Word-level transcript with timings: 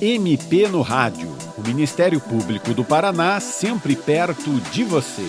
MP 0.00 0.68
no 0.68 0.82
Rádio. 0.82 1.28
O 1.56 1.66
Ministério 1.66 2.20
Público 2.20 2.74
do 2.74 2.84
Paraná 2.84 3.40
sempre 3.40 3.96
perto 3.96 4.50
de 4.70 4.84
você. 4.84 5.26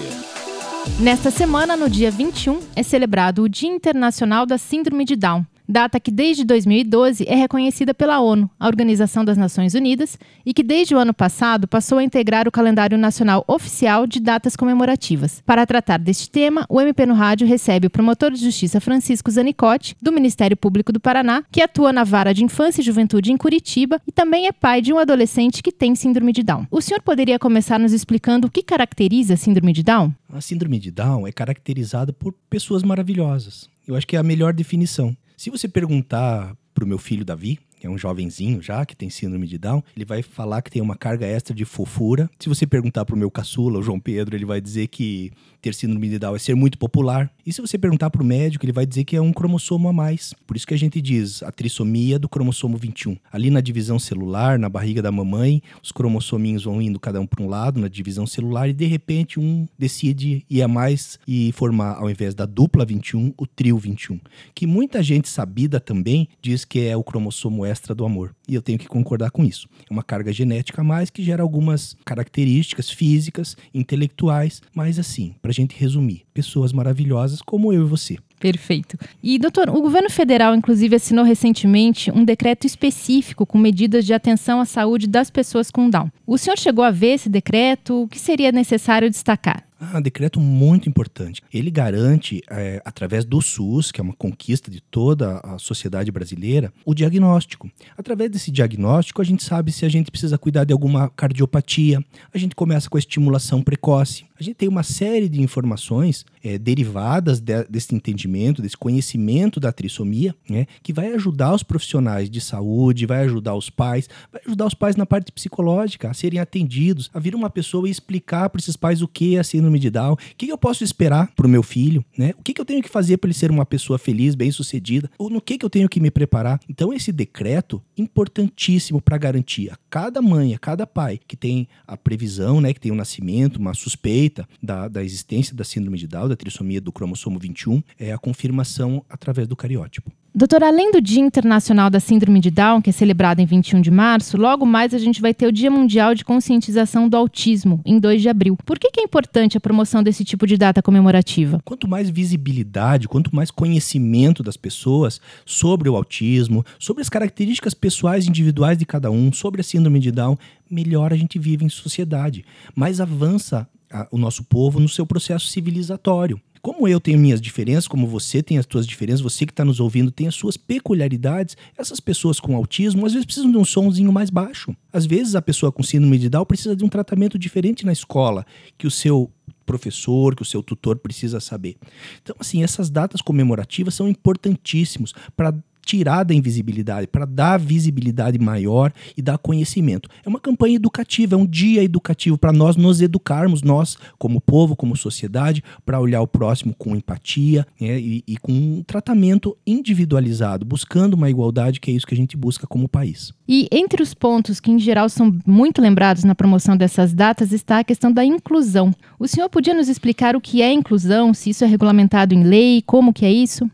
Nesta 1.00 1.32
semana, 1.32 1.78
no 1.78 1.90
dia 1.90 2.12
21, 2.12 2.60
é 2.76 2.84
celebrado 2.84 3.44
o 3.44 3.50
Dia 3.50 3.70
Internacional 3.70 4.46
da 4.46 4.58
Síndrome 4.58 5.06
de 5.06 5.16
Down 5.16 5.46
data 5.68 6.00
que 6.00 6.12
desde 6.12 6.44
2012 6.44 7.26
é 7.28 7.36
reconhecida 7.36 7.94
pela 7.94 8.20
ONU, 8.20 8.50
a 8.60 8.68
Organização 8.68 9.26
das 9.26 9.38
Nações 9.38 9.74
Unidas, 9.74 10.18
e 10.46 10.54
que 10.54 10.63
desde 10.63 10.96
o 10.96 10.97
ano 10.97 11.13
passado 11.13 11.68
passou 11.68 11.97
a 11.97 12.04
integrar 12.04 12.47
o 12.47 12.51
calendário 12.51 12.97
nacional 12.97 13.44
oficial 13.47 14.08
de 14.08 14.19
datas 14.19 14.56
comemorativas. 14.56 15.42
Para 15.46 15.65
tratar 15.65 15.97
deste 15.97 16.30
tema, 16.30 16.66
o 16.70 16.80
MP 16.80 17.05
no 17.05 17.14
Rádio 17.14 17.48
recebe 17.48 17.88
o 17.88 17.90
promotor 17.90 18.32
de 18.32 18.44
justiça 18.44 18.80
Francisco 18.80 19.30
Zanicotti, 19.30 19.95
do 20.02 20.12
Ministério 20.12 20.55
Público 20.55 20.91
do 20.91 21.00
Paraná, 21.00 21.44
que 21.52 21.62
atua 21.62 21.91
na 21.91 22.04
Vara 22.04 22.34
de 22.34 22.44
Infância 22.44 22.81
e 22.81 22.86
Juventude 22.86 23.31
em 23.31 23.38
Curitiba 23.38 24.02
e 24.08 24.12
também 24.12 24.48
é 24.48 24.52
pai 24.52 24.81
de 24.81 24.94
um 24.94 24.98
adolescente 24.98 25.62
que 25.62 25.72
tem 25.72 25.96
síndrome 25.96 26.32
de 26.32 26.44
Down. 26.44 26.66
O 26.72 26.82
senhor 26.82 27.02
poderia 27.02 27.40
começar 27.40 27.80
nos 27.80 27.94
explicando 27.94 28.48
o 28.48 28.52
que 28.52 28.63
caracteriza 28.63 29.34
a 29.34 29.38
síndrome 29.38 29.74
de 29.74 29.84
Down? 29.84 30.13
A 30.32 30.41
síndrome 30.41 30.80
de 30.80 30.91
Down 30.91 31.27
é 31.27 31.32
caracterizada 31.32 32.13
por 32.13 32.34
pessoas 32.49 32.84
maravilhosas. 32.84 33.70
Eu 33.88 33.96
acho 33.96 34.05
que 34.05 34.16
é 34.16 34.20
a 34.20 34.24
melhor 34.24 34.54
definição. 34.54 35.16
Se 35.38 35.52
você 35.52 35.68
perguntar 35.68 36.58
para 36.73 36.84
o 36.84 36.88
meu 36.88 36.98
filho 36.98 37.23
Davi, 37.23 37.59
é 37.81 37.90
um 37.90 37.98
jovenzinho 37.98 38.62
já, 38.62 38.86
que 38.86 38.95
tem 38.95 39.09
síndrome 39.09 39.48
de 39.48 39.58
Down, 39.58 39.84
ele 39.95 40.05
vai 40.05 40.22
falar 40.22 40.62
que 40.62 40.72
tem 40.72 40.81
uma 40.81 40.95
carga 40.95 41.26
extra 41.26 41.55
de 41.55 41.66
fofura. 41.66 42.30
Se 42.40 42.49
você 42.49 42.66
perguntar 42.66 43.05
para 43.05 43.16
o 43.16 43.18
meu 43.18 43.30
caçula, 43.30 43.80
o 43.80 43.84
João 43.84 43.99
Pedro, 43.99 44.35
ele 44.35 44.45
vai 44.45 44.59
dizer 44.62 44.88
que 44.88 45.31
ter 45.62 45.73
síndrome 45.73 46.09
de 46.09 46.20
Down 46.20 46.35
é 46.35 46.40
ser 46.40 46.55
muito 46.55 46.77
popular. 46.77 47.30
E 47.45 47.52
se 47.52 47.62
você 47.62 47.77
perguntar 47.77 48.09
para 48.09 48.21
o 48.21 48.26
médico, 48.26 48.66
ele 48.66 48.71
vai 48.71 48.85
dizer 48.85 49.04
que 49.04 49.16
é 49.16 49.21
um 49.21 49.34
cromossomo 49.34 49.90
a 49.90 49.94
mais. 49.94 50.34
Por 50.45 50.55
isso 50.55 50.66
que 50.66 50.73
a 50.73 50.77
gente 50.77 51.02
diz 51.02 51.44
a 51.44 51.52
trissomia 51.52 52.18
do 52.18 52.30
cromossomo 52.30 52.77
21. 52.77 53.18
Ali 53.32 53.49
na 53.49 53.62
divisão 53.62 53.99
celular, 53.99 54.57
na 54.57 54.70
barriga 54.70 55.02
da 55.02 55.12
mamãe, 55.12 55.62
os 55.84 55.91
cromossominhos 55.91 56.63
vão 56.63 56.82
indo 56.82 56.99
cada 56.99 57.20
um 57.20 57.26
para 57.26 57.43
um 57.43 57.48
lado 57.48 57.80
na 57.80 57.87
divisão 57.87 58.26
celular 58.26 58.70
e 58.70 58.74
de 58.74 58.85
repente 58.85 59.40
um 59.40 59.68
decide 59.77 60.46
ir 60.49 60.62
a 60.62 60.68
mais 60.68 61.20
e 61.27 61.52
formar, 61.52 61.98
ao 61.98 62.09
invés 62.09 62.34
da 62.34 62.46
dupla 62.46 62.85
21, 62.85 63.34
o 63.37 63.46
trio 63.46 63.77
21. 63.77 64.19
Que 64.53 64.65
muita 64.65 65.03
gente 65.03 65.27
sabida 65.27 65.80
também 65.80 66.27
diz 66.41 66.63
que 66.63 66.81
é 66.81 66.95
o 66.95 67.03
cromossomo 67.03 67.65
extra 67.67 67.93
do 67.93 68.05
amor. 68.05 68.35
E 68.47 68.55
eu 68.55 68.61
tenho 68.61 68.79
que 68.79 68.87
concordar 68.87 69.31
com 69.31 69.43
isso. 69.43 69.67
É 69.89 69.93
uma 69.93 70.03
carga 70.03 70.31
genética 70.31 70.81
a 70.81 70.83
mais 70.83 71.09
que 71.09 71.23
gera 71.23 71.43
algumas 71.43 71.95
características 72.05 72.89
físicas, 72.89 73.55
intelectuais, 73.73 74.61
mas 74.73 74.97
assim, 74.97 75.35
para 75.41 75.51
a 75.51 75.53
gente 75.53 75.77
resumir, 75.77 76.23
pessoas 76.33 76.71
maravilhosas 76.71 77.41
como 77.41 77.73
eu 77.73 77.83
e 77.85 77.89
você. 77.89 78.17
Perfeito. 78.39 78.97
E, 79.21 79.39
doutor, 79.39 79.69
o 79.69 79.81
governo 79.81 80.09
federal, 80.09 80.53
inclusive, 80.55 80.95
assinou 80.95 81.25
recentemente 81.25 82.11
um 82.11 82.23
decreto 82.23 82.67
específico 82.67 83.45
com 83.45 83.57
medidas 83.57 84.05
de 84.05 84.13
atenção 84.13 84.61
à 84.61 84.65
saúde 84.65 85.07
das 85.07 85.31
pessoas 85.31 85.71
com 85.71 85.89
Down. 85.89 86.11
O 86.25 86.37
senhor 86.37 86.57
chegou 86.57 86.85
a 86.85 86.91
ver 86.91 87.13
esse 87.13 87.29
decreto? 87.29 88.03
O 88.03 88.07
que 88.07 88.19
seria 88.19 88.52
necessário 88.52 89.09
destacar? 89.09 89.66
Ah, 89.80 90.00
decreto 90.00 90.39
muito 90.39 90.89
importante. 90.89 91.42
Ele 91.53 91.70
garante, 91.70 92.42
é, 92.50 92.81
através 92.83 93.23
do 93.23 93.39
SUS, 93.42 93.92
que 93.92 94.02
é 94.02 94.03
uma 94.03 94.14
conquista 94.14 94.72
de 94.72 94.81
toda 94.81 95.39
a 95.44 95.59
sociedade 95.59 96.11
brasileira, 96.11 96.73
o 96.83 96.95
diagnóstico. 96.95 97.70
Através 97.95 98.31
desse 98.31 98.50
diagnóstico, 98.50 99.22
a 99.22 99.25
gente 99.25 99.44
sabe 99.44 99.72
se 99.72 99.86
a 99.86 99.89
gente 99.89 100.09
precisa 100.09 100.38
cuidar 100.38 100.64
de 100.64 100.73
alguma 100.73 101.09
cardiopatia. 101.09 102.03
A 102.33 102.38
gente 102.38 102.55
começa 102.55 102.89
com 102.89 102.98
a 102.98 103.00
estimulação 103.00 103.61
precoce. 103.61 104.25
A 104.39 104.43
gente 104.43 104.55
tem 104.55 104.69
uma 104.69 104.83
série 104.83 105.27
de 105.27 105.41
informações 105.41 106.23
é, 106.43 106.59
derivadas 106.59 107.39
de, 107.39 107.63
desse 107.63 107.95
entendimento, 107.95 108.61
desse 108.61 108.77
conhecimento 108.77 109.59
da 109.59 109.71
trissomia, 109.71 110.35
né, 110.47 110.67
que 110.83 110.93
vai 110.93 111.11
ajudar 111.13 111.55
os 111.55 111.63
profissionais 111.63 112.30
de 112.30 112.39
saúde, 112.39 113.08
vai 113.08 113.23
ajudar 113.23 113.55
os 113.55 113.69
pais, 113.69 114.08
vai 114.31 114.41
ajudar 114.45 114.67
os 114.67 114.75
pais 114.75 114.95
na 114.95 115.08
parte 115.08 115.31
psicológica 115.31 116.11
a 116.11 116.13
serem 116.13 116.39
atendidos, 116.39 117.09
a 117.13 117.19
vir 117.19 117.33
uma 117.33 117.49
pessoa 117.49 117.88
e 117.88 117.91
explicar 117.91 118.49
para 118.49 118.59
esses 118.59 118.77
pais 118.77 119.02
o 119.02 119.08
que 119.08 119.35
é 119.35 119.39
a 119.39 119.43
síndrome 119.43 119.80
de 119.80 119.89
Down, 119.89 120.13
o 120.13 120.17
que 120.38 120.47
eu 120.47 120.58
posso 120.58 120.83
esperar 120.83 121.31
para 121.36 121.48
o 121.48 121.49
meu 121.49 121.64
filho, 121.64 122.05
né? 122.15 122.33
O 122.37 122.43
que 122.43 122.59
eu 122.59 122.65
tenho 122.65 122.83
que 122.83 122.89
fazer 122.89 123.17
para 123.17 123.27
ele 123.27 123.33
ser 123.33 123.49
uma 123.49 123.65
pessoa 123.65 123.98
feliz, 123.98 124.36
bem-sucedida, 124.36 125.09
ou 125.17 125.30
no 125.30 125.42
que 125.42 125.58
eu 125.61 125.69
tenho 125.69 125.89
que 125.89 125.99
me 125.99 126.11
preparar. 126.11 126.59
Então 126.69 126.93
esse 126.93 127.11
decreto 127.11 127.81
importantíssimo 127.98 129.02
para 129.02 129.18
garantir 129.18 129.72
a 129.72 129.78
cada 129.90 130.22
mãe, 130.22 130.54
a 130.54 130.59
cada 130.59 130.86
pai 130.86 131.19
que 131.28 131.36
tem 131.36 131.68
a 131.88 131.98
previsão, 131.98 132.62
né, 132.62 132.74
que 132.74 132.80
tem 132.80 132.92
o 132.92 132.94
um 132.94 132.98
nascimento, 132.98 133.58
uma 133.58 133.74
suspeita 133.74 134.27
suspeita 134.28 134.48
da, 134.62 134.88
da 134.88 135.04
existência 135.04 135.56
da 135.56 135.64
síndrome 135.64 135.98
de 135.98 136.08
Down, 136.08 136.30
da 136.30 136.36
trissomia 136.36 136.82
do 136.82 136.92
cromossomo 136.92 137.40
21, 137.40 137.82
é 137.98 138.12
a 138.12 138.18
confirmação 138.18 139.04
através 139.10 139.48
do 139.48 139.56
cariótipo. 139.56 140.12
Doutor, 140.36 140.62
além 140.62 140.92
do 140.92 141.02
Dia 141.02 141.22
Internacional 141.22 141.90
da 141.90 142.00
Síndrome 142.00 142.40
de 142.40 142.52
Down, 142.52 142.80
que 142.80 142.92
é 142.92 142.94
celebrado 142.94 143.40
em 143.40 143.46
21 143.46 143.82
de 143.82 143.90
março, 143.90 144.38
logo 144.38 144.68
mais 144.68 144.94
a 144.94 145.00
gente 145.00 145.20
vai 145.20 145.34
ter 145.34 145.48
o 145.48 145.52
Dia 145.52 145.72
Mundial 145.72 146.14
de 146.14 146.24
Conscientização 146.24 147.10
do 147.10 147.18
Autismo, 147.18 147.82
em 147.84 147.98
2 147.98 148.22
de 148.22 148.30
abril. 148.30 148.56
Por 148.64 148.78
que, 148.78 148.92
que 148.92 149.00
é 149.00 149.04
importante 149.04 149.58
a 149.58 149.60
promoção 149.60 150.04
desse 150.04 150.24
tipo 150.24 150.46
de 150.46 150.56
data 150.56 150.80
comemorativa? 150.80 151.60
Quanto 151.66 151.88
mais 151.88 152.08
visibilidade, 152.12 153.08
quanto 153.08 153.36
mais 153.36 153.50
conhecimento 153.50 154.44
das 154.44 154.56
pessoas 154.56 155.20
sobre 155.44 155.90
o 155.90 155.96
autismo, 155.96 156.64
sobre 156.78 157.02
as 157.02 157.10
características 157.10 157.74
pessoais 157.74 158.28
individuais 158.28 158.78
de 158.78 158.86
cada 158.86 159.10
um, 159.10 159.34
sobre 159.34 159.62
a 159.62 159.64
Síndrome 159.64 160.00
de 160.00 160.12
Down, 160.12 160.38
melhor 160.70 161.12
a 161.12 161.18
gente 161.18 161.40
vive 161.40 161.66
em 161.66 161.70
sociedade. 161.70 162.46
Mais 162.76 163.02
avança 163.02 163.68
a, 163.92 164.08
o 164.12 164.18
nosso 164.18 164.44
povo 164.44 164.80
no 164.80 164.90
seu 164.90 165.06
processo 165.06 165.48
civilizatório. 165.48 166.40
Como 166.62 166.88
eu 166.88 167.00
tenho 167.00 167.20
minhas 167.20 167.40
diferenças, 167.40 167.88
como 167.88 168.08
você 168.08 168.44
tem 168.44 168.58
as 168.58 168.66
suas 168.70 168.86
diferenças, 168.86 169.22
você 169.22 169.46
que 169.46 169.52
está 169.52 169.64
nos 169.64 169.80
ouvindo 169.80 170.12
tem 170.12 170.28
as 170.28 170.36
suas 170.36 170.58
peculiaridades, 170.58 171.56
essas 171.78 172.00
pessoas 172.00 172.40
com 172.40 172.56
autismo 172.56 173.06
às 173.06 173.14
vezes 173.14 173.25
precisam 173.25 173.52
de 173.52 173.58
um 173.58 173.64
somzinho 173.64 174.12
mais 174.12 174.30
baixo. 174.30 174.75
Às 174.92 175.06
vezes 175.06 175.36
a 175.36 175.42
pessoa 175.42 175.72
com 175.72 175.84
síndrome 175.84 176.18
de 176.18 176.30
Down 176.30 176.46
precisa 176.46 176.75
de 176.75 176.84
um 176.84 176.90
tratamento 176.90 177.38
diferente 177.40 177.86
na 177.86 177.94
escola, 177.94 178.46
que 178.78 178.88
o 178.88 178.92
seu 178.92 179.31
professor, 179.66 180.36
que 180.36 180.42
o 180.42 180.46
seu 180.46 180.64
tutor 180.64 180.98
precisa 180.98 181.40
saber. 181.40 181.75
Então, 182.24 182.36
assim, 182.40 182.64
essas 182.64 182.90
datas 182.90 183.22
comemorativas 183.22 183.94
são 183.94 184.08
importantíssimos 184.08 185.14
para 185.36 185.54
tirar 185.88 186.24
da 186.24 186.34
invisibilidade, 186.34 187.08
para 187.08 187.25
dar 187.25 187.58
visibilidade 187.58 188.38
maior 188.38 188.92
e 189.16 189.22
dar 189.22 189.38
conhecimento. 189.38 190.09
É 190.25 190.28
uma 190.28 190.40
campanha 190.40 190.75
educativa, 190.75 191.36
é 191.36 191.38
um 191.38 191.46
dia 191.46 191.81
educativo 191.81 192.38
para 192.38 192.52
nós 192.52 192.75
nos 192.75 193.00
educarmos, 193.02 193.62
nós 193.62 193.98
como 194.20 194.42
povo, 194.42 194.75
como 194.75 194.98
sociedade, 194.98 195.64
para 195.86 196.00
olhar 196.00 196.22
o 196.22 196.28
próximo 196.28 196.75
com 196.78 196.94
empatia 196.94 197.66
né, 197.80 197.98
e, 197.98 198.22
e 198.28 198.36
com 198.36 198.52
um 198.52 198.84
tratamento 198.86 199.58
individualizado, 199.66 200.66
buscando 200.66 201.14
uma 201.14 201.30
igualdade, 201.30 201.80
que 201.80 201.90
é 201.90 201.94
isso 201.94 202.06
que 202.06 202.14
a 202.14 202.18
gente 202.18 202.36
busca 202.36 202.68
como 202.68 202.90
país. 202.90 203.31
E 203.48 203.69
entre 203.72 204.04
os 204.04 204.14
pontos 204.14 204.59
que, 204.59 204.69
em 204.69 204.80
geral, 204.80 205.08
são 205.08 205.34
muito 205.46 205.81
lembrados 205.81 206.25
na 206.25 206.36
promoção 206.36 206.75
dessas 206.75 207.14
datas 207.14 207.54
está 207.54 207.80
a 207.80 207.84
questão 207.84 208.12
da 208.12 208.25
inclusão. 208.25 208.94
O 209.18 209.28
senhor 209.28 209.50
podia 209.50 209.74
nos 209.74 209.88
explicar 209.88 210.36
o 210.36 210.42
que 210.42 210.62
é 210.62 210.74
inclusão, 210.74 211.34
se 211.34 211.52
isso 211.52 211.64
é 211.64 211.68
regulamentado 211.68 212.34
em 212.34 212.44
lei, 212.44 212.84
como 212.86 213.14
que 213.14 213.25
é 213.25 213.31
isso? 213.31 213.69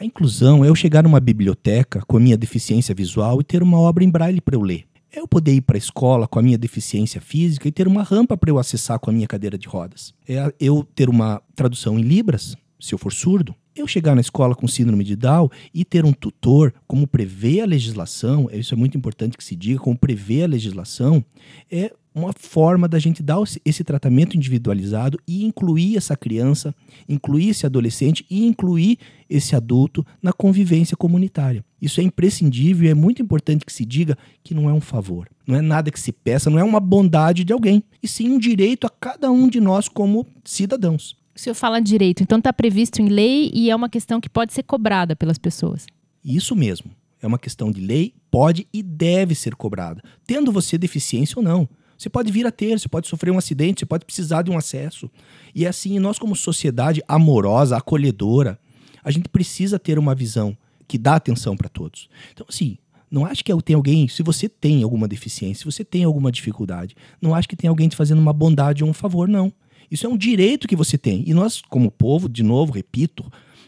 A 0.00 0.04
inclusão 0.04 0.64
é 0.64 0.68
eu 0.68 0.76
chegar 0.76 1.02
numa 1.02 1.18
biblioteca 1.18 2.04
com 2.06 2.18
a 2.18 2.20
minha 2.20 2.36
deficiência 2.36 2.94
visual 2.94 3.40
e 3.40 3.44
ter 3.44 3.64
uma 3.64 3.80
obra 3.80 4.04
em 4.04 4.08
braille 4.08 4.40
para 4.40 4.54
eu 4.54 4.60
ler. 4.60 4.84
É 5.12 5.18
eu 5.18 5.26
poder 5.26 5.52
ir 5.52 5.60
para 5.60 5.76
a 5.76 5.78
escola 5.78 6.28
com 6.28 6.38
a 6.38 6.42
minha 6.42 6.56
deficiência 6.56 7.20
física 7.20 7.66
e 7.66 7.72
ter 7.72 7.88
uma 7.88 8.04
rampa 8.04 8.36
para 8.36 8.48
eu 8.48 8.60
acessar 8.60 9.00
com 9.00 9.10
a 9.10 9.12
minha 9.12 9.26
cadeira 9.26 9.58
de 9.58 9.66
rodas. 9.66 10.14
É 10.28 10.54
eu 10.60 10.86
ter 10.94 11.08
uma 11.08 11.42
tradução 11.56 11.98
em 11.98 12.02
libras, 12.02 12.54
se 12.78 12.94
eu 12.94 12.98
for 12.98 13.12
surdo. 13.12 13.52
Eu 13.74 13.88
chegar 13.88 14.14
na 14.14 14.20
escola 14.20 14.54
com 14.54 14.68
síndrome 14.68 15.02
de 15.02 15.16
Down 15.16 15.50
e 15.74 15.84
ter 15.84 16.04
um 16.04 16.12
tutor, 16.12 16.72
como 16.86 17.04
prevê 17.04 17.60
a 17.60 17.66
legislação, 17.66 18.48
isso 18.52 18.74
é 18.74 18.76
muito 18.76 18.96
importante 18.96 19.36
que 19.36 19.42
se 19.42 19.56
diga, 19.56 19.80
como 19.80 19.98
prevê 19.98 20.44
a 20.44 20.48
legislação, 20.48 21.24
é 21.68 21.92
uma 22.18 22.32
forma 22.32 22.88
da 22.88 22.98
gente 22.98 23.22
dar 23.22 23.38
esse 23.64 23.82
tratamento 23.84 24.36
individualizado 24.36 25.18
e 25.26 25.44
incluir 25.44 25.96
essa 25.96 26.16
criança, 26.16 26.74
incluir 27.08 27.50
esse 27.50 27.64
adolescente 27.64 28.26
e 28.28 28.46
incluir 28.46 28.98
esse 29.28 29.54
adulto 29.54 30.04
na 30.22 30.32
convivência 30.32 30.96
comunitária. 30.96 31.64
Isso 31.80 32.00
é 32.00 32.04
imprescindível 32.04 32.86
e 32.86 32.90
é 32.90 32.94
muito 32.94 33.22
importante 33.22 33.64
que 33.64 33.72
se 33.72 33.84
diga 33.84 34.16
que 34.42 34.54
não 34.54 34.68
é 34.68 34.72
um 34.72 34.80
favor, 34.80 35.28
não 35.46 35.56
é 35.56 35.60
nada 35.60 35.90
que 35.90 36.00
se 36.00 36.12
peça, 36.12 36.50
não 36.50 36.58
é 36.58 36.64
uma 36.64 36.80
bondade 36.80 37.44
de 37.44 37.52
alguém, 37.52 37.82
e 38.02 38.08
sim 38.08 38.30
um 38.30 38.38
direito 38.38 38.86
a 38.86 38.90
cada 38.90 39.30
um 39.30 39.48
de 39.48 39.60
nós 39.60 39.88
como 39.88 40.26
cidadãos. 40.44 41.16
O 41.34 41.38
senhor 41.38 41.54
fala 41.54 41.80
direito, 41.80 42.22
então 42.22 42.38
está 42.38 42.52
previsto 42.52 43.00
em 43.00 43.08
lei 43.08 43.50
e 43.54 43.70
é 43.70 43.76
uma 43.76 43.88
questão 43.88 44.20
que 44.20 44.28
pode 44.28 44.52
ser 44.52 44.64
cobrada 44.64 45.14
pelas 45.14 45.38
pessoas. 45.38 45.86
Isso 46.24 46.56
mesmo. 46.56 46.90
É 47.20 47.26
uma 47.26 47.38
questão 47.38 47.70
de 47.70 47.80
lei, 47.80 48.14
pode 48.30 48.66
e 48.72 48.82
deve 48.82 49.34
ser 49.34 49.54
cobrada, 49.56 50.02
tendo 50.26 50.52
você 50.52 50.78
deficiência 50.78 51.34
ou 51.36 51.42
não. 51.42 51.68
Você 51.98 52.08
pode 52.08 52.30
vir 52.30 52.46
a 52.46 52.52
ter, 52.52 52.78
você 52.78 52.88
pode 52.88 53.08
sofrer 53.08 53.32
um 53.32 53.38
acidente, 53.38 53.80
você 53.80 53.86
pode 53.86 54.04
precisar 54.04 54.42
de 54.42 54.50
um 54.50 54.56
acesso. 54.56 55.10
E 55.52 55.64
é 55.64 55.68
assim, 55.68 55.98
nós, 55.98 56.18
como 56.18 56.36
sociedade 56.36 57.02
amorosa, 57.08 57.76
acolhedora, 57.76 58.58
a 59.02 59.10
gente 59.10 59.28
precisa 59.28 59.78
ter 59.78 59.98
uma 59.98 60.14
visão 60.14 60.56
que 60.86 60.96
dá 60.96 61.16
atenção 61.16 61.56
para 61.56 61.68
todos. 61.68 62.08
Então, 62.32 62.46
assim, 62.48 62.78
não 63.10 63.26
acho 63.26 63.44
que 63.44 63.52
tem 63.62 63.74
alguém, 63.74 64.06
se 64.06 64.22
você 64.22 64.48
tem 64.48 64.82
alguma 64.82 65.08
deficiência, 65.08 65.58
se 65.58 65.64
você 65.64 65.84
tem 65.84 66.04
alguma 66.04 66.30
dificuldade, 66.30 66.94
não 67.20 67.34
acho 67.34 67.48
que 67.48 67.56
tem 67.56 67.68
alguém 67.68 67.88
te 67.88 67.96
fazendo 67.96 68.20
uma 68.20 68.32
bondade 68.32 68.84
ou 68.84 68.90
um 68.90 68.94
favor, 68.94 69.26
não. 69.26 69.52
Isso 69.90 70.06
é 70.06 70.08
um 70.08 70.16
direito 70.16 70.68
que 70.68 70.76
você 70.76 70.96
tem. 70.96 71.24
E 71.26 71.34
nós, 71.34 71.60
como 71.62 71.90
povo, 71.90 72.28
de 72.28 72.42
novo, 72.42 72.72
repito, 72.72 73.24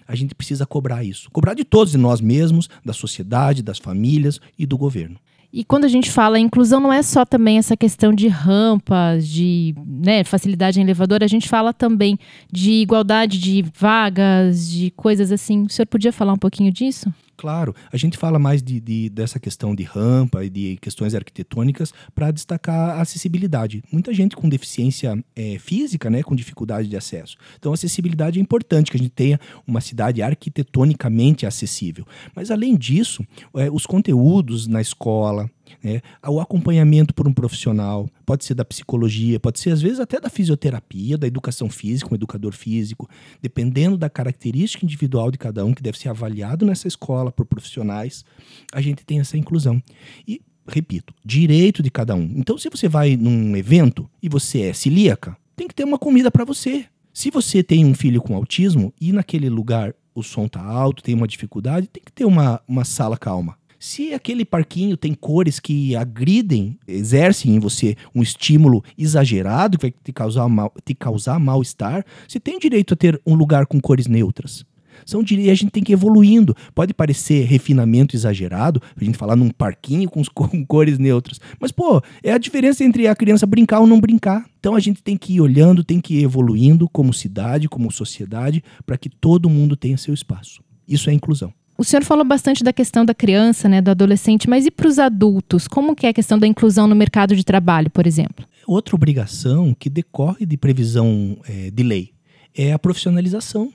a 0.06 0.14
gente 0.14 0.34
precisa 0.34 0.66
cobrar 0.66 1.02
isso. 1.02 1.30
Cobrar 1.30 1.54
de 1.54 1.64
todos, 1.64 1.92
de 1.92 1.98
nós 1.98 2.20
mesmos, 2.20 2.68
da 2.84 2.92
sociedade, 2.92 3.62
das 3.62 3.78
famílias 3.78 4.40
e 4.58 4.66
do 4.66 4.76
governo. 4.76 5.18
E 5.52 5.64
quando 5.64 5.84
a 5.84 5.88
gente 5.88 6.10
fala 6.10 6.38
inclusão, 6.38 6.78
não 6.78 6.92
é 6.92 7.02
só 7.02 7.24
também 7.24 7.58
essa 7.58 7.76
questão 7.76 8.12
de 8.12 8.28
rampas, 8.28 9.26
de 9.26 9.74
né, 9.84 10.22
facilidade 10.22 10.78
em 10.78 10.82
elevador, 10.84 11.24
a 11.24 11.26
gente 11.26 11.48
fala 11.48 11.72
também 11.72 12.16
de 12.52 12.72
igualdade 12.72 13.38
de 13.38 13.64
vagas, 13.76 14.70
de 14.70 14.92
coisas 14.92 15.32
assim. 15.32 15.64
O 15.64 15.68
senhor 15.68 15.86
podia 15.86 16.12
falar 16.12 16.32
um 16.32 16.38
pouquinho 16.38 16.70
disso? 16.70 17.12
Claro, 17.40 17.74
a 17.90 17.96
gente 17.96 18.18
fala 18.18 18.38
mais 18.38 18.62
de, 18.62 18.78
de, 18.78 19.08
dessa 19.08 19.40
questão 19.40 19.74
de 19.74 19.82
rampa 19.82 20.44
e 20.44 20.50
de 20.50 20.76
questões 20.76 21.14
arquitetônicas 21.14 21.90
para 22.14 22.30
destacar 22.30 22.98
a 22.98 23.00
acessibilidade. 23.00 23.82
Muita 23.90 24.12
gente 24.12 24.36
com 24.36 24.46
deficiência 24.46 25.18
é, 25.34 25.58
física, 25.58 26.10
né, 26.10 26.22
com 26.22 26.36
dificuldade 26.36 26.86
de 26.86 26.98
acesso. 26.98 27.38
Então, 27.58 27.72
a 27.72 27.74
acessibilidade 27.76 28.38
é 28.38 28.42
importante 28.42 28.90
que 28.90 28.98
a 28.98 29.00
gente 29.00 29.12
tenha 29.12 29.40
uma 29.66 29.80
cidade 29.80 30.20
arquitetonicamente 30.20 31.46
acessível. 31.46 32.06
Mas, 32.36 32.50
além 32.50 32.76
disso, 32.76 33.24
é, 33.56 33.70
os 33.70 33.86
conteúdos 33.86 34.66
na 34.66 34.82
escola, 34.82 35.50
né? 35.82 36.00
O 36.26 36.40
acompanhamento 36.40 37.14
por 37.14 37.26
um 37.26 37.32
profissional, 37.32 38.08
pode 38.24 38.44
ser 38.44 38.54
da 38.54 38.64
psicologia, 38.64 39.40
pode 39.40 39.60
ser 39.60 39.70
às 39.70 39.82
vezes 39.82 40.00
até 40.00 40.20
da 40.20 40.30
fisioterapia, 40.30 41.18
da 41.18 41.26
educação 41.26 41.68
física, 41.68 42.10
um 42.12 42.14
educador 42.14 42.52
físico, 42.52 43.08
dependendo 43.40 43.96
da 43.96 44.10
característica 44.10 44.84
individual 44.84 45.30
de 45.30 45.38
cada 45.38 45.64
um 45.64 45.72
que 45.72 45.82
deve 45.82 45.98
ser 45.98 46.08
avaliado 46.08 46.66
nessa 46.66 46.88
escola 46.88 47.30
por 47.30 47.46
profissionais, 47.46 48.24
a 48.72 48.80
gente 48.80 49.04
tem 49.04 49.20
essa 49.20 49.36
inclusão. 49.36 49.82
E 50.26 50.40
repito, 50.66 51.12
direito 51.24 51.82
de 51.82 51.90
cada 51.90 52.14
um. 52.14 52.32
Então, 52.36 52.56
se 52.56 52.68
você 52.68 52.88
vai 52.88 53.16
num 53.16 53.56
evento 53.56 54.08
e 54.22 54.28
você 54.28 54.62
é 54.62 54.72
celíaca, 54.72 55.36
tem 55.56 55.68
que 55.68 55.74
ter 55.74 55.84
uma 55.84 55.98
comida 55.98 56.30
para 56.30 56.44
você. 56.44 56.86
Se 57.12 57.30
você 57.30 57.62
tem 57.62 57.84
um 57.84 57.94
filho 57.94 58.22
com 58.22 58.34
autismo 58.34 58.94
e 59.00 59.12
naquele 59.12 59.48
lugar 59.48 59.94
o 60.14 60.22
som 60.22 60.48
tá 60.48 60.62
alto, 60.62 61.02
tem 61.02 61.14
uma 61.14 61.28
dificuldade, 61.28 61.88
tem 61.88 62.02
que 62.02 62.12
ter 62.12 62.24
uma, 62.24 62.60
uma 62.66 62.84
sala 62.84 63.16
calma. 63.16 63.58
Se 63.82 64.12
aquele 64.12 64.44
parquinho 64.44 64.94
tem 64.94 65.14
cores 65.14 65.58
que 65.58 65.96
agridem, 65.96 66.78
exercem 66.86 67.56
em 67.56 67.58
você 67.58 67.96
um 68.14 68.20
estímulo 68.20 68.84
exagerado 68.96 69.78
que 69.78 69.86
vai 69.86 69.94
te 70.04 70.12
causar, 70.12 70.46
mal, 70.50 70.70
te 70.84 70.94
causar 70.94 71.40
mal-estar, 71.40 72.04
você 72.28 72.38
tem 72.38 72.58
direito 72.58 72.92
a 72.92 72.96
ter 72.96 73.18
um 73.26 73.34
lugar 73.34 73.64
com 73.64 73.80
cores 73.80 74.06
neutras. 74.06 74.66
São 75.06 75.24
e 75.30 75.48
a 75.48 75.54
gente 75.54 75.70
tem 75.70 75.82
que 75.82 75.92
ir 75.92 75.94
evoluindo. 75.94 76.54
Pode 76.74 76.92
parecer 76.92 77.46
refinamento 77.46 78.14
exagerado, 78.14 78.82
a 78.94 79.02
gente 79.02 79.16
falar 79.16 79.34
num 79.34 79.48
parquinho 79.48 80.10
com, 80.10 80.22
com 80.26 80.66
cores 80.66 80.98
neutras. 80.98 81.40
Mas, 81.58 81.72
pô, 81.72 82.02
é 82.22 82.32
a 82.32 82.38
diferença 82.38 82.84
entre 82.84 83.08
a 83.08 83.16
criança 83.16 83.46
brincar 83.46 83.80
ou 83.80 83.86
não 83.86 83.98
brincar. 83.98 84.44
Então 84.58 84.74
a 84.74 84.80
gente 84.80 85.02
tem 85.02 85.16
que 85.16 85.36
ir 85.36 85.40
olhando, 85.40 85.82
tem 85.82 86.02
que 86.02 86.18
ir 86.18 86.24
evoluindo 86.24 86.86
como 86.86 87.14
cidade, 87.14 87.66
como 87.66 87.90
sociedade, 87.90 88.62
para 88.84 88.98
que 88.98 89.08
todo 89.08 89.48
mundo 89.48 89.74
tenha 89.74 89.96
seu 89.96 90.12
espaço. 90.12 90.62
Isso 90.86 91.08
é 91.08 91.14
inclusão. 91.14 91.50
O 91.80 91.84
senhor 91.84 92.04
falou 92.04 92.26
bastante 92.26 92.62
da 92.62 92.74
questão 92.74 93.06
da 93.06 93.14
criança, 93.14 93.66
né, 93.66 93.80
do 93.80 93.90
adolescente, 93.90 94.50
mas 94.50 94.66
e 94.66 94.70
para 94.70 94.86
os 94.86 94.98
adultos? 94.98 95.66
Como 95.66 95.96
que 95.96 96.04
é 96.04 96.10
a 96.10 96.12
questão 96.12 96.38
da 96.38 96.46
inclusão 96.46 96.86
no 96.86 96.94
mercado 96.94 97.34
de 97.34 97.42
trabalho, 97.42 97.88
por 97.88 98.06
exemplo? 98.06 98.44
Outra 98.66 98.94
obrigação 98.94 99.72
que 99.72 99.88
decorre 99.88 100.44
de 100.44 100.58
previsão 100.58 101.38
é, 101.48 101.70
de 101.70 101.82
lei 101.82 102.10
é 102.54 102.74
a 102.74 102.78
profissionalização. 102.78 103.72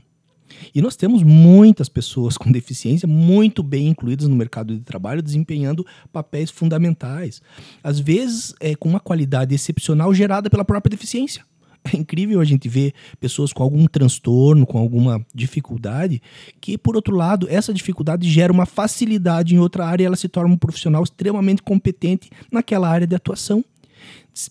E 0.73 0.83
nós 0.83 0.95
temos 0.95 1.23
muitas 1.23 1.89
pessoas 1.89 2.37
com 2.37 2.51
deficiência 2.51 3.07
muito 3.07 3.63
bem 3.63 3.87
incluídas 3.87 4.27
no 4.27 4.35
mercado 4.35 4.77
de 4.77 4.83
trabalho, 4.83 5.23
desempenhando 5.23 5.83
papéis 6.13 6.51
fundamentais. 6.51 7.41
Às 7.83 7.99
vezes, 7.99 8.53
é, 8.59 8.75
com 8.75 8.87
uma 8.87 8.99
qualidade 8.99 9.55
excepcional 9.55 10.13
gerada 10.13 10.47
pela 10.47 10.63
própria 10.63 10.91
deficiência. 10.91 11.43
É 11.93 11.97
incrível 11.97 12.41
a 12.41 12.45
gente 12.45 12.67
ver 12.67 12.93
pessoas 13.19 13.53
com 13.53 13.61
algum 13.61 13.85
transtorno, 13.85 14.65
com 14.65 14.77
alguma 14.77 15.23
dificuldade, 15.33 16.21
que, 16.59 16.77
por 16.77 16.95
outro 16.95 17.15
lado, 17.15 17.47
essa 17.49 17.73
dificuldade 17.73 18.29
gera 18.29 18.51
uma 18.51 18.65
facilidade 18.65 19.55
em 19.55 19.59
outra 19.59 19.85
área 19.85 20.03
e 20.03 20.05
ela 20.05 20.15
se 20.15 20.27
torna 20.27 20.53
um 20.53 20.57
profissional 20.57 21.03
extremamente 21.03 21.61
competente 21.61 22.29
naquela 22.51 22.89
área 22.89 23.05
de 23.05 23.15
atuação. 23.15 23.63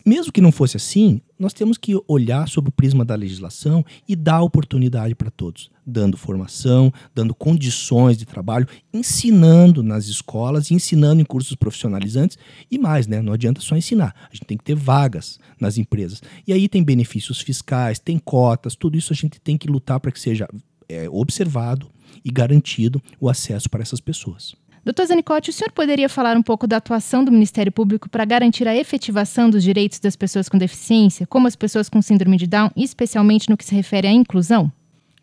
Mesmo 0.04 0.32
que 0.32 0.40
não 0.40 0.50
fosse 0.50 0.76
assim, 0.76 1.20
nós 1.38 1.52
temos 1.52 1.76
que 1.76 1.92
olhar 2.08 2.48
sob 2.48 2.68
o 2.68 2.72
prisma 2.72 3.04
da 3.04 3.14
legislação 3.14 3.84
e 4.08 4.16
dar 4.16 4.42
oportunidade 4.42 5.14
para 5.14 5.30
todos, 5.30 5.70
dando 5.86 6.16
formação, 6.16 6.92
dando 7.14 7.34
condições 7.34 8.16
de 8.16 8.24
trabalho, 8.24 8.66
ensinando 8.92 9.82
nas 9.82 10.06
escolas, 10.06 10.70
ensinando 10.70 11.20
em 11.20 11.24
cursos 11.24 11.54
profissionalizantes 11.54 12.38
e 12.70 12.78
mais, 12.78 13.06
né? 13.06 13.20
Não 13.20 13.32
adianta 13.32 13.60
só 13.60 13.76
ensinar, 13.76 14.14
a 14.30 14.34
gente 14.34 14.46
tem 14.46 14.56
que 14.56 14.64
ter 14.64 14.74
vagas 14.74 15.38
nas 15.60 15.76
empresas. 15.76 16.22
E 16.46 16.52
aí 16.52 16.68
tem 16.68 16.82
benefícios 16.82 17.40
fiscais, 17.40 17.98
tem 17.98 18.18
cotas, 18.18 18.74
tudo 18.74 18.96
isso 18.96 19.12
a 19.12 19.16
gente 19.16 19.38
tem 19.40 19.58
que 19.58 19.68
lutar 19.68 20.00
para 20.00 20.10
que 20.10 20.20
seja 20.20 20.48
é, 20.88 21.08
observado 21.10 21.90
e 22.24 22.30
garantido 22.30 23.02
o 23.20 23.28
acesso 23.28 23.68
para 23.68 23.82
essas 23.82 24.00
pessoas. 24.00 24.54
Doutor 24.84 25.06
Zanicotti, 25.06 25.48
o 25.48 25.52
senhor 25.52 25.72
poderia 25.72 26.10
falar 26.10 26.36
um 26.36 26.42
pouco 26.42 26.66
da 26.66 26.76
atuação 26.76 27.24
do 27.24 27.32
Ministério 27.32 27.72
Público 27.72 28.06
para 28.10 28.22
garantir 28.26 28.68
a 28.68 28.76
efetivação 28.76 29.48
dos 29.48 29.62
direitos 29.62 29.98
das 29.98 30.14
pessoas 30.14 30.46
com 30.46 30.58
deficiência, 30.58 31.26
como 31.26 31.46
as 31.46 31.56
pessoas 31.56 31.88
com 31.88 32.02
síndrome 32.02 32.36
de 32.36 32.46
Down, 32.46 32.70
especialmente 32.76 33.48
no 33.48 33.56
que 33.56 33.64
se 33.64 33.74
refere 33.74 34.06
à 34.06 34.12
inclusão? 34.12 34.70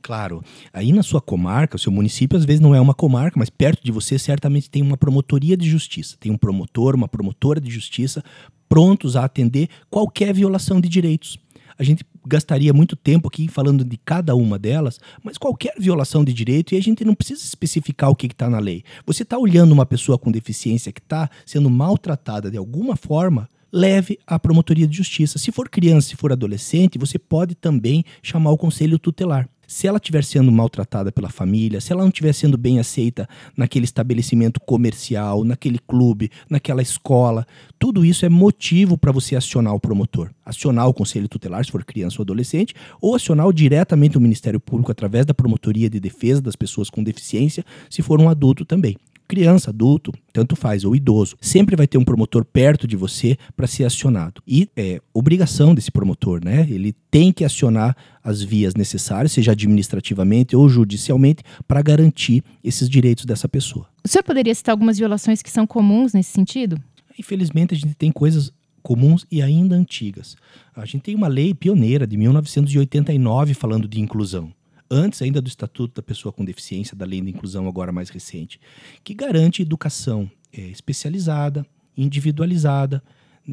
Claro. 0.01 0.43
Aí 0.73 0.91
na 0.91 1.03
sua 1.03 1.21
comarca, 1.21 1.75
o 1.75 1.79
seu 1.79 1.91
município 1.91 2.35
às 2.35 2.43
vezes 2.43 2.59
não 2.59 2.73
é 2.73 2.81
uma 2.81 2.95
comarca, 2.95 3.37
mas 3.37 3.51
perto 3.51 3.83
de 3.83 3.91
você 3.91 4.17
certamente 4.17 4.67
tem 4.67 4.81
uma 4.81 4.97
promotoria 4.97 5.55
de 5.55 5.69
justiça. 5.69 6.17
Tem 6.19 6.31
um 6.31 6.37
promotor, 6.37 6.95
uma 6.95 7.07
promotora 7.07 7.61
de 7.61 7.69
justiça 7.69 8.23
prontos 8.67 9.15
a 9.15 9.25
atender 9.25 9.69
qualquer 9.91 10.33
violação 10.33 10.81
de 10.81 10.89
direitos. 10.89 11.37
A 11.77 11.83
gente 11.83 12.03
gastaria 12.25 12.73
muito 12.73 12.95
tempo 12.95 13.27
aqui 13.27 13.47
falando 13.47 13.83
de 13.83 13.97
cada 13.97 14.35
uma 14.35 14.57
delas, 14.57 14.99
mas 15.23 15.37
qualquer 15.37 15.73
violação 15.77 16.23
de 16.23 16.33
direito, 16.33 16.73
e 16.73 16.77
a 16.77 16.81
gente 16.81 17.03
não 17.03 17.15
precisa 17.15 17.43
especificar 17.43 18.09
o 18.09 18.15
que 18.15 18.27
está 18.27 18.49
na 18.49 18.59
lei. 18.59 18.83
Você 19.05 19.23
está 19.23 19.37
olhando 19.37 19.71
uma 19.71 19.85
pessoa 19.85 20.17
com 20.17 20.31
deficiência 20.31 20.91
que 20.91 20.99
está 20.99 21.29
sendo 21.45 21.69
maltratada 21.69 22.49
de 22.51 22.57
alguma 22.57 22.95
forma, 22.95 23.49
leve 23.71 24.19
à 24.27 24.37
promotoria 24.37 24.87
de 24.87 24.97
justiça. 24.97 25.39
Se 25.39 25.51
for 25.51 25.69
criança, 25.69 26.09
se 26.09 26.15
for 26.15 26.31
adolescente, 26.31 26.99
você 26.99 27.17
pode 27.17 27.55
também 27.55 28.03
chamar 28.21 28.51
o 28.51 28.57
conselho 28.57 28.99
tutelar 28.99 29.49
se 29.71 29.87
ela 29.87 29.99
estiver 29.99 30.21
sendo 30.21 30.51
maltratada 30.51 31.13
pela 31.13 31.29
família, 31.29 31.79
se 31.79 31.93
ela 31.93 32.01
não 32.01 32.09
estiver 32.09 32.33
sendo 32.33 32.57
bem 32.57 32.77
aceita 32.77 33.25
naquele 33.55 33.85
estabelecimento 33.85 34.59
comercial, 34.59 35.45
naquele 35.45 35.79
clube, 35.79 36.29
naquela 36.49 36.81
escola, 36.81 37.47
tudo 37.79 38.03
isso 38.03 38.25
é 38.25 38.29
motivo 38.29 38.97
para 38.97 39.13
você 39.13 39.33
acionar 39.33 39.73
o 39.73 39.79
promotor. 39.79 40.29
Acionar 40.45 40.89
o 40.89 40.93
conselho 40.93 41.29
tutelar, 41.29 41.63
se 41.63 41.71
for 41.71 41.85
criança 41.85 42.17
ou 42.19 42.23
adolescente, 42.23 42.75
ou 42.99 43.15
acionar 43.15 43.49
diretamente 43.53 44.17
o 44.17 44.21
Ministério 44.21 44.59
Público 44.59 44.91
através 44.91 45.25
da 45.25 45.33
promotoria 45.33 45.89
de 45.89 46.01
defesa 46.01 46.41
das 46.41 46.57
pessoas 46.57 46.89
com 46.89 47.01
deficiência, 47.01 47.63
se 47.89 48.01
for 48.01 48.19
um 48.19 48.27
adulto 48.27 48.65
também 48.65 48.97
criança, 49.31 49.69
adulto, 49.69 50.11
tanto 50.33 50.57
faz, 50.57 50.83
ou 50.83 50.93
idoso, 50.93 51.37
sempre 51.39 51.77
vai 51.77 51.87
ter 51.87 51.97
um 51.97 52.03
promotor 52.03 52.43
perto 52.43 52.85
de 52.85 52.97
você 52.97 53.37
para 53.55 53.65
ser 53.65 53.85
acionado. 53.85 54.43
E 54.45 54.67
é 54.75 54.99
obrigação 55.13 55.73
desse 55.73 55.89
promotor, 55.89 56.43
né? 56.43 56.67
Ele 56.69 56.93
tem 57.09 57.31
que 57.31 57.45
acionar 57.45 57.95
as 58.21 58.43
vias 58.43 58.75
necessárias, 58.75 59.31
seja 59.31 59.53
administrativamente 59.53 60.53
ou 60.53 60.67
judicialmente, 60.67 61.43
para 61.65 61.81
garantir 61.81 62.43
esses 62.61 62.89
direitos 62.89 63.23
dessa 63.23 63.47
pessoa. 63.47 63.87
O 64.03 64.07
senhor 64.09 64.23
poderia 64.23 64.53
citar 64.53 64.73
algumas 64.73 64.97
violações 64.97 65.41
que 65.41 65.49
são 65.49 65.65
comuns 65.65 66.11
nesse 66.11 66.31
sentido? 66.31 66.77
Infelizmente, 67.17 67.73
a 67.73 67.77
gente 67.77 67.95
tem 67.95 68.11
coisas 68.11 68.51
comuns 68.83 69.25
e 69.31 69.41
ainda 69.41 69.77
antigas. 69.77 70.35
A 70.75 70.85
gente 70.85 71.03
tem 71.03 71.15
uma 71.15 71.29
lei 71.29 71.53
pioneira 71.53 72.05
de 72.05 72.17
1989 72.17 73.53
falando 73.53 73.87
de 73.87 74.01
inclusão 74.01 74.51
antes 74.91 75.21
ainda 75.21 75.41
do 75.41 75.47
Estatuto 75.47 75.95
da 75.95 76.03
Pessoa 76.03 76.33
com 76.33 76.43
Deficiência, 76.43 76.95
da 76.95 77.05
Lei 77.05 77.21
de 77.21 77.29
Inclusão 77.29 77.67
agora 77.67 77.93
mais 77.93 78.09
recente, 78.09 78.59
que 79.03 79.13
garante 79.13 79.61
educação 79.61 80.29
é, 80.51 80.61
especializada, 80.61 81.65
individualizada 81.97 83.01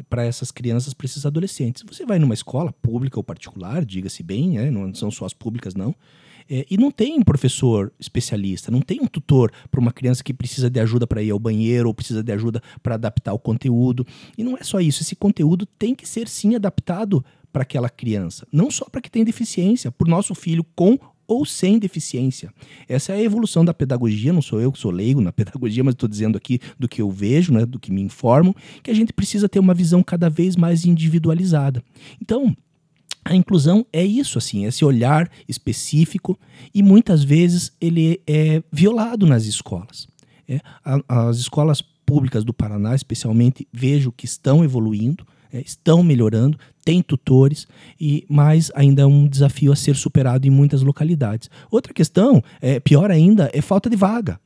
para 0.09 0.25
essas 0.25 0.51
crianças, 0.51 0.93
para 0.93 1.05
esses 1.05 1.25
adolescentes. 1.25 1.83
Você 1.87 2.05
vai 2.05 2.19
numa 2.19 2.33
escola 2.33 2.73
pública 2.73 3.17
ou 3.17 3.23
particular, 3.23 3.85
diga-se 3.85 4.21
bem, 4.21 4.51
né, 4.51 4.69
não 4.69 4.93
são 4.93 5.09
só 5.09 5.25
as 5.25 5.33
públicas 5.33 5.73
não, 5.73 5.95
é, 6.49 6.65
e 6.69 6.77
não 6.77 6.91
tem 6.91 7.17
um 7.17 7.23
professor 7.23 7.91
especialista, 7.99 8.71
não 8.71 8.81
tem 8.81 8.99
um 9.01 9.07
tutor 9.07 9.51
para 9.71 9.79
uma 9.79 9.91
criança 9.91 10.23
que 10.23 10.33
precisa 10.33 10.69
de 10.69 10.79
ajuda 10.79 11.07
para 11.07 11.23
ir 11.23 11.31
ao 11.31 11.39
banheiro 11.39 11.87
ou 11.87 11.93
precisa 11.93 12.21
de 12.21 12.31
ajuda 12.31 12.61
para 12.83 12.95
adaptar 12.95 13.33
o 13.33 13.39
conteúdo. 13.39 14.05
E 14.37 14.43
não 14.43 14.57
é 14.57 14.63
só 14.63 14.79
isso, 14.79 15.01
esse 15.01 15.15
conteúdo 15.15 15.65
tem 15.65 15.95
que 15.95 16.07
ser 16.07 16.27
sim 16.27 16.55
adaptado 16.55 17.23
para 17.51 17.63
aquela 17.63 17.89
criança, 17.89 18.47
não 18.51 18.69
só 18.69 18.85
para 18.85 19.01
que 19.01 19.09
tem 19.09 19.23
deficiência, 19.23 19.91
para 19.91 20.07
o 20.07 20.09
nosso 20.09 20.35
filho 20.35 20.63
com 20.75 20.99
ou 21.29 21.45
sem 21.45 21.77
deficiência. 21.77 22.51
Essa 22.87 23.13
é 23.13 23.17
a 23.17 23.21
evolução 23.21 23.63
da 23.63 23.71
pedagogia, 23.71 24.33
não 24.33 24.41
sou 24.41 24.59
eu 24.59 24.71
que 24.71 24.79
sou 24.79 24.89
leigo 24.89 25.21
na 25.21 25.31
pedagogia, 25.31 25.83
mas 25.83 25.93
estou 25.93 26.09
dizendo 26.09 26.35
aqui 26.35 26.59
do 26.77 26.89
que 26.89 27.01
eu 27.03 27.11
vejo, 27.11 27.53
né, 27.53 27.67
do 27.67 27.79
que 27.79 27.91
me 27.91 28.01
informo, 28.01 28.55
que 28.81 28.89
a 28.89 28.93
gente 28.95 29.13
precisa 29.13 29.47
ter 29.47 29.59
uma 29.59 29.75
visão 29.75 30.01
cada 30.01 30.27
vez 30.27 30.55
mais 30.55 30.85
individualizada. 30.85 31.83
Então, 32.19 32.57
a 33.23 33.35
inclusão 33.35 33.85
é 33.93 34.03
isso, 34.03 34.39
assim, 34.39 34.65
esse 34.65 34.83
olhar 34.83 35.29
específico 35.47 36.37
e 36.73 36.81
muitas 36.81 37.23
vezes 37.23 37.71
ele 37.79 38.19
é 38.25 38.63
violado 38.71 39.27
nas 39.27 39.45
escolas. 39.45 40.07
É, 40.47 40.59
as 41.07 41.37
escolas 41.37 41.79
públicas 42.09 42.43
do 42.43 42.51
Paraná, 42.51 42.95
especialmente, 42.95 43.67
vejo 43.71 44.11
que 44.11 44.25
estão 44.25 44.63
evoluindo, 44.63 45.27
é, 45.51 45.61
estão 45.61 46.03
melhorando, 46.03 46.57
tem 46.83 47.01
tutores, 47.01 47.67
e 47.99 48.25
mas 48.29 48.71
ainda 48.75 49.03
é 49.03 49.05
um 49.05 49.27
desafio 49.27 49.71
a 49.71 49.75
ser 49.75 49.95
superado 49.95 50.47
em 50.47 50.49
muitas 50.49 50.81
localidades. 50.81 51.49
Outra 51.69 51.93
questão, 51.93 52.43
é, 52.61 52.79
pior 52.79 53.11
ainda, 53.11 53.49
é 53.53 53.61
falta 53.61 53.89
de 53.89 53.95
vaga. 53.95 54.39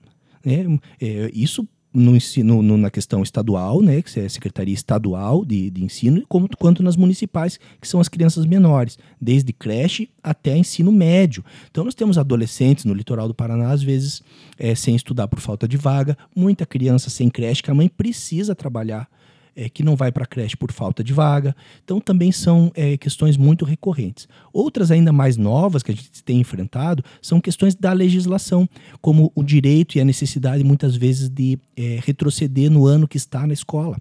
Né? 0.46 0.80
É, 1.00 1.32
isso 1.34 1.68
no 1.94 2.16
ensino, 2.16 2.64
no, 2.64 2.76
na 2.76 2.90
questão 2.90 3.22
estadual, 3.22 3.80
né, 3.80 4.02
que 4.02 4.20
é 4.20 4.26
a 4.26 4.30
Secretaria 4.30 4.74
Estadual 4.74 5.46
de, 5.46 5.70
de 5.70 5.84
Ensino, 5.84 6.24
como, 6.28 6.50
quanto 6.58 6.82
nas 6.82 6.98
municipais, 6.98 7.60
que 7.80 7.88
são 7.88 8.00
as 8.00 8.10
crianças 8.10 8.48
menores, 8.48 8.98
desde 9.22 9.54
creche 9.54 10.10
até 10.24 10.58
ensino 10.58 10.92
médio. 10.92 11.46
Então, 11.70 11.84
nós 11.84 11.94
temos 11.94 12.18
adolescentes 12.18 12.86
no 12.86 12.94
litoral 12.94 13.28
do 13.28 13.36
Paraná, 13.36 13.72
às 13.72 13.84
vezes, 13.84 14.24
é, 14.58 14.74
sem 14.74 14.96
estudar 14.96 15.28
por 15.28 15.40
falta 15.40 15.68
de 15.68 15.78
vaga, 15.78 16.18
muita 16.36 16.66
criança 16.66 17.12
sem 17.12 17.30
creche, 17.30 17.62
que 17.62 17.70
a 17.70 17.76
mãe 17.76 17.88
precisa 17.88 18.56
trabalhar 18.56 19.08
é, 19.56 19.70
que 19.70 19.84
não 19.84 19.96
vai 19.96 20.12
para 20.12 20.24
a 20.24 20.28
creche 20.28 20.56
por 20.56 20.72
falta 20.72 21.04
de 21.04 21.14
vaga. 21.14 21.56
Então, 21.84 22.00
também 22.00 22.32
são 22.32 22.72
é, 22.76 22.98
questões 22.98 23.38
muito 23.38 23.66
recorrentes. 23.66 24.28
Outras, 24.52 24.92
ainda 24.92 25.12
mais 25.12 25.38
novas, 25.38 25.84
que 25.84 25.92
a 25.92 25.96
gente 25.96 26.24
tem 26.24 26.40
enfrentado, 26.40 27.04
são 27.22 27.40
questões 27.40 27.76
da 27.76 27.94
legislação, 27.94 28.68
como 29.02 29.32
o 29.36 29.44
direito 29.44 29.98
e 29.98 30.02
a 30.02 30.06
necessidade, 30.06 30.64
muitas 30.64 30.96
vezes, 30.96 31.30
de 31.30 31.58
é, 31.76 32.00
retroceder 32.04 32.70
no 32.72 32.86
ano 32.86 33.08
que 33.08 33.18
está 33.18 33.46
na 33.46 33.54
escola. 33.54 33.98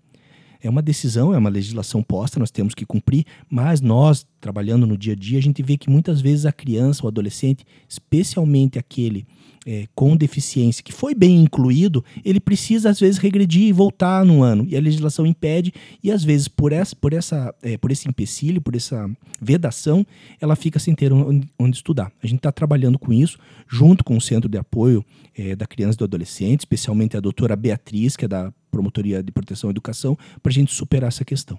É 0.62 0.71
uma 0.71 0.81
decisão, 0.81 1.35
é 1.35 1.38
uma 1.38 1.50
legislação 1.50 2.02
posta, 2.02 2.38
nós 2.38 2.50
temos 2.50 2.73
que 2.73 2.87
cumprir, 2.87 3.25
mas 3.50 3.81
nós, 3.81 4.25
trabalhando 4.40 4.87
no 4.87 4.97
dia 4.97 5.14
a 5.14 5.16
dia, 5.16 5.38
a 5.38 5.42
gente 5.42 5.62
vê 5.62 5.76
que 5.76 5.90
muitas 5.90 6.21
vezes 6.21 6.47
a 6.47 6.52
criança, 6.52 7.04
o 7.04 7.09
adolescente, 7.09 7.66
especialmente 7.88 8.78
aquele 8.78 9.26
é, 9.66 9.87
com 9.95 10.16
deficiência 10.16 10.83
que 10.83 10.92
foi 10.92 11.14
bem 11.14 11.42
incluído, 11.42 12.04
ele 12.25 12.40
precisa 12.40 12.90
às 12.90 13.00
vezes 13.00 13.19
regredir 13.19 13.62
e 13.62 13.73
voltar 13.73 14.25
no 14.25 14.42
ano. 14.42 14.64
E 14.69 14.76
a 14.76 14.81
legislação 14.81 15.26
impede, 15.26 15.73
e 16.02 16.11
às 16.11 16.23
vezes 16.23 16.49
por, 16.49 16.73
essa, 16.73 16.95
por, 16.97 17.12
essa, 17.12 17.54
é, 17.62 17.76
por 17.76 17.90
esse 17.90 18.09
empecilho, 18.09 18.61
por 18.61 18.76
essa 18.76 19.11
vedação, 19.40 20.07
ela 20.40 20.57
fica 20.57 20.78
sem 20.78 20.95
ter 20.95 21.12
onde, 21.12 21.49
onde 21.59 21.76
estudar. 21.76 22.12
A 22.23 22.26
gente 22.26 22.38
está 22.38 22.52
trabalhando 22.52 22.99
com 22.99 23.12
isso, 23.12 23.38
junto 23.69 24.04
com 24.04 24.16
o 24.16 24.21
Centro 24.21 24.49
de 24.49 24.59
Apoio 24.59 25.04
é, 25.37 25.57
da 25.57 25.66
Criança 25.66 25.97
e 25.97 25.99
do 25.99 26.04
Adolescente, 26.04 26.61
especialmente 26.61 27.16
a 27.16 27.21
doutora 27.21 27.57
Beatriz, 27.57 28.16
que 28.16 28.25
é 28.25 28.28
da 28.28 28.52
Promotoria 28.73 29.23
de 29.23 29.31
Proteção 29.31 29.71
e 29.71 29.73
Educação, 29.73 30.19
para 30.43 30.50
a 30.50 30.52
gente 30.52 30.75
superar 30.75 31.09
essa 31.09 31.25
questão. 31.25 31.59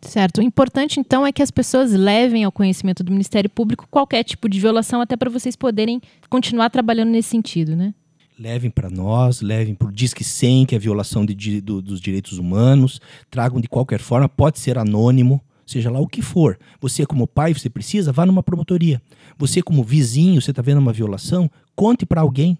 Certo. 0.00 0.38
O 0.38 0.42
importante, 0.42 0.98
então, 0.98 1.26
é 1.26 1.32
que 1.32 1.42
as 1.42 1.50
pessoas 1.50 1.92
levem 1.92 2.44
ao 2.44 2.50
conhecimento 2.50 3.04
do 3.04 3.12
Ministério 3.12 3.50
Público 3.50 3.86
qualquer 3.90 4.24
tipo 4.24 4.48
de 4.48 4.58
violação, 4.58 5.00
até 5.00 5.16
para 5.16 5.30
vocês 5.30 5.54
poderem 5.54 6.00
continuar 6.28 6.70
trabalhando 6.70 7.10
nesse 7.10 7.28
sentido, 7.28 7.76
né? 7.76 7.94
Levem 8.38 8.70
para 8.70 8.90
nós, 8.90 9.40
levem 9.40 9.74
para 9.74 9.88
o 9.88 9.92
Disque 9.92 10.24
100, 10.24 10.66
que 10.66 10.74
é 10.74 10.78
a 10.78 10.80
violação 10.80 11.24
de, 11.24 11.60
do, 11.60 11.80
dos 11.80 12.00
direitos 12.00 12.38
humanos, 12.38 13.00
tragam 13.30 13.60
de 13.60 13.68
qualquer 13.68 14.00
forma, 14.00 14.28
pode 14.28 14.58
ser 14.58 14.78
anônimo, 14.78 15.40
seja 15.64 15.90
lá 15.90 16.00
o 16.00 16.08
que 16.08 16.22
for. 16.22 16.58
Você, 16.80 17.06
como 17.06 17.26
pai, 17.26 17.54
você 17.54 17.70
precisa, 17.70 18.10
vá 18.10 18.26
numa 18.26 18.42
promotoria. 18.42 19.00
Você, 19.38 19.62
como 19.62 19.84
vizinho, 19.84 20.40
você 20.40 20.50
está 20.50 20.62
vendo 20.62 20.78
uma 20.78 20.92
violação, 20.92 21.48
conte 21.76 22.04
para 22.04 22.20
alguém 22.20 22.58